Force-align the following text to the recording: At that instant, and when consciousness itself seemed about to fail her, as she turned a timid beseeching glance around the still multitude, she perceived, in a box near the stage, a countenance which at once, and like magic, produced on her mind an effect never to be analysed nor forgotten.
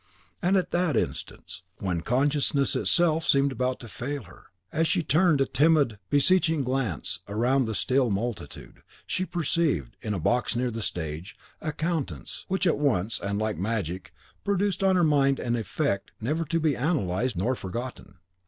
At 0.41 0.71
that 0.71 0.97
instant, 0.97 1.61
and 1.77 1.87
when 1.87 2.01
consciousness 2.01 2.75
itself 2.75 3.27
seemed 3.27 3.51
about 3.51 3.79
to 3.81 3.87
fail 3.87 4.23
her, 4.23 4.45
as 4.71 4.87
she 4.87 5.03
turned 5.03 5.39
a 5.39 5.45
timid 5.45 5.99
beseeching 6.09 6.63
glance 6.63 7.19
around 7.27 7.65
the 7.65 7.75
still 7.75 8.09
multitude, 8.09 8.81
she 9.05 9.25
perceived, 9.27 9.95
in 10.01 10.15
a 10.15 10.19
box 10.19 10.55
near 10.55 10.71
the 10.71 10.81
stage, 10.81 11.37
a 11.61 11.71
countenance 11.71 12.45
which 12.47 12.65
at 12.65 12.79
once, 12.79 13.19
and 13.19 13.37
like 13.37 13.59
magic, 13.59 14.11
produced 14.43 14.83
on 14.83 14.95
her 14.95 15.03
mind 15.03 15.39
an 15.39 15.55
effect 15.55 16.09
never 16.19 16.45
to 16.45 16.59
be 16.59 16.73
analysed 16.73 17.35
nor 17.37 17.53
forgotten. 17.53 18.15